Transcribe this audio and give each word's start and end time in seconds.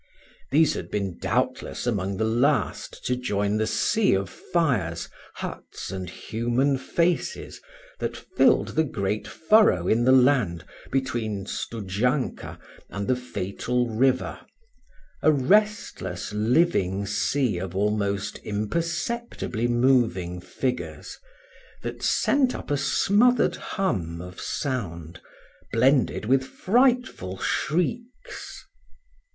These 0.49 0.73
had 0.73 0.89
been, 0.89 1.19
doubtless, 1.19 1.85
among 1.85 2.17
the 2.17 2.25
last 2.25 3.05
to 3.05 3.15
join 3.15 3.57
the 3.57 3.67
sea 3.67 4.15
of 4.15 4.31
fires, 4.31 5.07
huts, 5.35 5.91
and 5.91 6.09
human 6.09 6.79
faces 6.79 7.61
that 7.99 8.17
filled 8.17 8.69
the 8.69 8.83
great 8.83 9.27
furrow 9.27 9.87
in 9.87 10.03
the 10.03 10.11
land 10.11 10.65
between 10.91 11.45
Studzianka 11.45 12.57
and 12.89 13.07
the 13.07 13.15
fatal 13.15 13.89
river, 13.89 14.39
a 15.21 15.31
restless 15.31 16.33
living 16.33 17.05
sea 17.05 17.59
of 17.59 17.75
almost 17.75 18.39
imperceptibly 18.39 19.67
moving 19.67 20.39
figures, 20.41 21.19
that 21.83 22.01
sent 22.01 22.55
up 22.55 22.71
a 22.71 22.75
smothered 22.77 23.55
hum 23.57 24.19
of 24.19 24.41
sound 24.41 25.21
blended 25.71 26.25
with 26.25 26.43
frightful 26.43 27.37
shrieks. 27.37 28.65